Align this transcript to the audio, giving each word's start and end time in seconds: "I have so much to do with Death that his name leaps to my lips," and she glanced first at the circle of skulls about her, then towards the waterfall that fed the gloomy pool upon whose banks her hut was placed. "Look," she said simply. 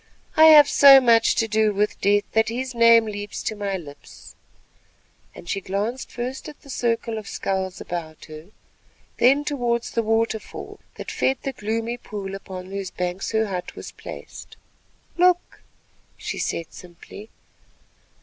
"I 0.35 0.45
have 0.45 0.67
so 0.67 0.99
much 0.99 1.35
to 1.35 1.47
do 1.47 1.75
with 1.75 2.01
Death 2.01 2.23
that 2.31 2.49
his 2.49 2.73
name 2.73 3.05
leaps 3.05 3.43
to 3.43 3.55
my 3.55 3.77
lips," 3.77 4.35
and 5.35 5.47
she 5.47 5.61
glanced 5.61 6.09
first 6.11 6.49
at 6.49 6.59
the 6.61 6.71
circle 6.71 7.19
of 7.19 7.27
skulls 7.27 7.79
about 7.79 8.25
her, 8.25 8.47
then 9.17 9.45
towards 9.45 9.91
the 9.91 10.01
waterfall 10.01 10.79
that 10.95 11.11
fed 11.11 11.37
the 11.43 11.53
gloomy 11.53 11.97
pool 11.97 12.33
upon 12.33 12.71
whose 12.71 12.89
banks 12.89 13.29
her 13.33 13.45
hut 13.45 13.75
was 13.75 13.91
placed. 13.91 14.57
"Look," 15.19 15.61
she 16.17 16.39
said 16.39 16.73
simply. 16.73 17.29